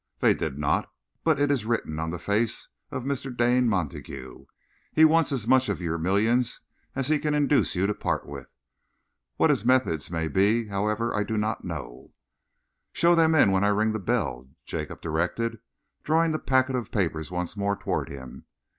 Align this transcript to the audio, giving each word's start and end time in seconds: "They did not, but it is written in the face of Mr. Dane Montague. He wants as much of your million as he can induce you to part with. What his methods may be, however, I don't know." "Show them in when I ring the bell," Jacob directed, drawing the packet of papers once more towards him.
"They 0.17 0.33
did 0.33 0.57
not, 0.57 0.91
but 1.23 1.39
it 1.39 1.51
is 1.51 1.63
written 1.63 1.99
in 1.99 2.09
the 2.09 2.17
face 2.17 2.69
of 2.89 3.03
Mr. 3.03 3.31
Dane 3.37 3.69
Montague. 3.69 4.45
He 4.91 5.05
wants 5.05 5.31
as 5.31 5.47
much 5.47 5.69
of 5.69 5.79
your 5.79 5.99
million 5.99 6.43
as 6.95 7.07
he 7.07 7.19
can 7.19 7.35
induce 7.35 7.75
you 7.75 7.85
to 7.85 7.93
part 7.93 8.25
with. 8.25 8.47
What 9.37 9.51
his 9.51 9.63
methods 9.63 10.09
may 10.09 10.27
be, 10.27 10.65
however, 10.65 11.15
I 11.15 11.23
don't 11.23 11.43
know." 11.63 12.13
"Show 12.91 13.13
them 13.13 13.35
in 13.35 13.51
when 13.51 13.63
I 13.63 13.67
ring 13.67 13.91
the 13.91 13.99
bell," 13.99 14.49
Jacob 14.65 15.01
directed, 15.01 15.59
drawing 16.03 16.31
the 16.31 16.39
packet 16.39 16.75
of 16.75 16.89
papers 16.91 17.29
once 17.29 17.55
more 17.55 17.75
towards 17.75 18.09
him. 18.09 18.45